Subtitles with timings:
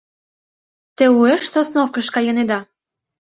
[0.95, 2.59] —Те уэш Сосновкыш кайынеда?